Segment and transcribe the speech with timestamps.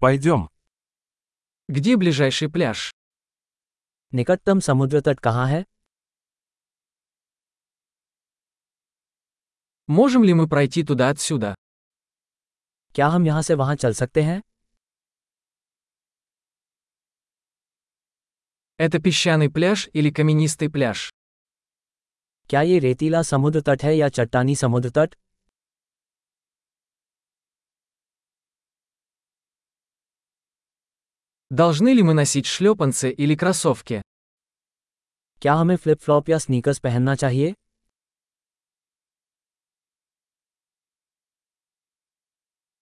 [0.00, 0.48] Пойдем.
[1.68, 2.92] Где ближайший пляж?
[4.14, 5.64] निकटतम समुद्र तट कहाँ है
[9.88, 11.54] Можем ли мы пройти туда отсюда?
[12.94, 14.40] क्या हम यहाँ से वहाँ चल सकते हैं
[18.78, 21.10] Это песчаный пляж или каменистый пляж?
[22.48, 25.14] क्या ये रेतीला समुद्र तट है या चट्टानी समुद्र तट
[31.49, 34.01] Должны ли мы носить шлепанцы или кроссовки?
[35.41, 37.53] क्या हमें फ्लिप फ्लॉप या स्नीकर्स पहनना चाहिए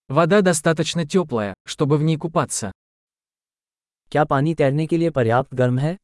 [0.10, 2.72] Вода достаточно теплая, чтобы в ней купаться.
[4.12, 5.98] क्या पानी तैरने के लिए पर्याप्त गर्म है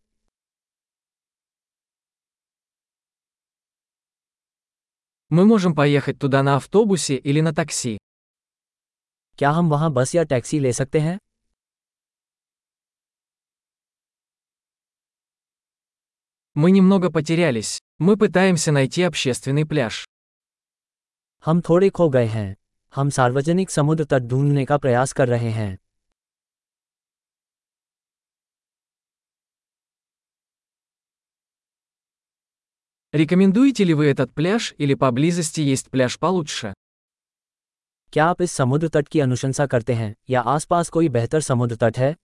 [5.31, 7.97] Мы можем поехать туда на автобусе или на такси.
[9.37, 11.17] क्या हम वहाँ बस या टैक्सी ले सकते हैं
[16.55, 17.77] Мы немного потерялись.
[17.99, 20.05] Мы пытаемся найти общественный пляж.
[21.45, 22.55] हम थोड़े खो गए हैं
[22.95, 25.77] हम सार्वजनिक समुद्र तट ढूंढने का प्रयास कर रहे हैं
[33.13, 36.73] Рекомендуете ли вы этот пляж или поблизости есть пляж получше?
[38.13, 41.97] क्या आप इस समुद्र तट की अनुशंसा करते हैं या आसपास कोई बेहतर समुद्र तट
[41.97, 42.15] है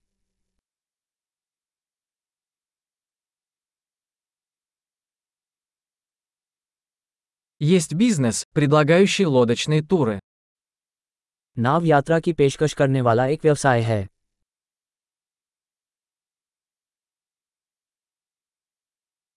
[7.60, 10.20] Есть бизнес, предлагающий лодочные туры.
[11.58, 14.08] नाव यात्रा की पेशकश करने वाला एक व्यवसाय है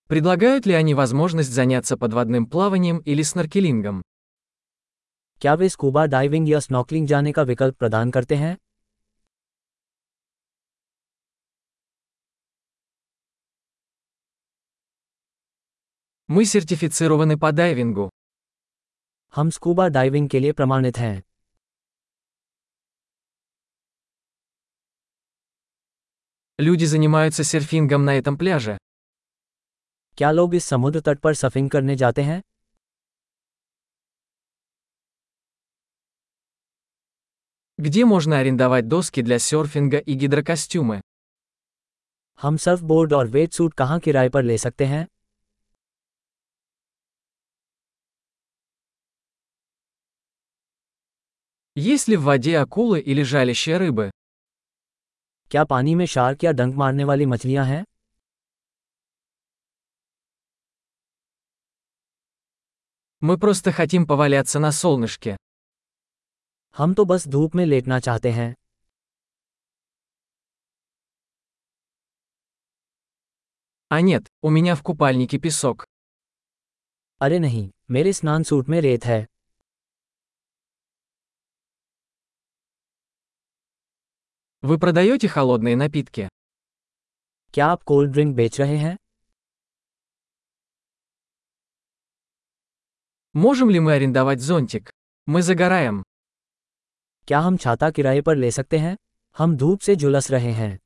[0.09, 4.03] Предлагают ли они возможность заняться подводным плаванием или сноркелингом?
[5.41, 8.57] क्या वे स्कूबा डाइविंग या स्नॉकलिंग जाने का विकल्प प्रदान करते हैं
[16.29, 18.11] Мы сертифицированы по дайвингу.
[19.37, 21.23] हम स्कूबा डाइविंग के लिए प्रमाणित हैं
[26.59, 28.77] Люди занимаются серфингом на этом пляже.
[30.19, 32.41] क्या लोग इस समुद्र तट पर सफिंग करने जाते हैं
[37.79, 41.01] Где можно арендовать доски для серфинга и гидрокостюмы?
[42.43, 45.07] हम सर्फबोर्ड और वेट सूट कहाँ किराए पर ले सकते हैं
[51.75, 54.11] Есть ли в воде акулы или жалящие рыбы?
[55.51, 57.85] क्या पानी में शार्क या डंक मारने वाली मछलियाँ हैं
[63.23, 65.37] Мы просто хотим поваляться на солнышке.
[66.77, 68.55] हम तो बस धूप में लेटना चाहते हैं
[73.91, 75.85] А нет, у меня в купальнике песок.
[77.21, 79.27] अरे नहीं मेरे स्नान सूट में रेत है
[84.63, 86.29] Вы продаете холодные напитки?
[87.53, 88.97] क्या आप कोल्ड ड्रिंक बेच रहे हैं
[93.35, 94.91] Можем ли мы арендовать зонтик?
[95.27, 96.03] Мы загораем.
[97.27, 98.97] क्या हम छाता किराए पर ले सकते हैं
[99.39, 100.79] हम धूप से झुलस रहे हैं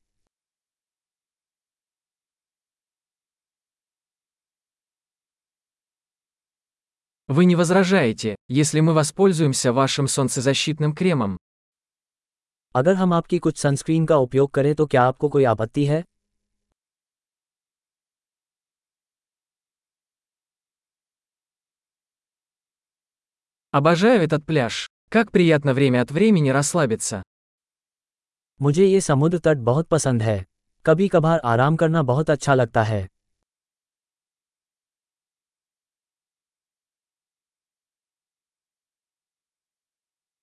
[7.28, 11.38] Вы не возражаете, если мы воспользуемся вашим солнцезащитным кремом?
[12.74, 16.04] अगर हम आपकी कुछ सनस्क्रीन का उपयोग करें तो क्या आपको कोई आपत्ति है
[23.74, 24.76] Обожаю этот пляж.
[25.10, 27.22] Как приятно время от времени расслабиться.
[28.60, 30.44] मुझे ये समुद्र तट बहुत पसंद है
[30.86, 33.06] कभी कभार आराम करना बहुत अच्छा लगता है